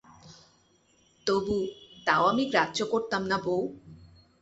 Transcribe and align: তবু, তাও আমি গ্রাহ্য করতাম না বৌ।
তবু, 1.27 1.57
তাও 2.07 2.23
আমি 2.27 2.43
গ্রাহ্য 2.45 2.79
করতাম 2.85 3.21
না 3.25 3.37
বৌ। 3.37 3.59